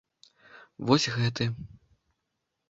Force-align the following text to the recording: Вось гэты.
Вось 0.91 1.05
гэты. 1.17 1.45